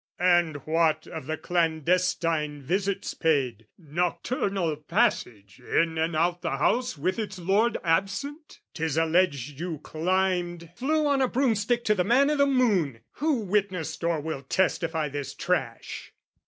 [0.39, 7.19] "And what of the clandestine visits paid, "Nocturnal passage in and out the house "With
[7.19, 8.61] its lord absent?
[8.73, 13.01] 'Tis alleged you climbed..."" Flew on a broomstick to the man i' the moon!
[13.17, 16.11] "Who witnessed or will testify this trash?"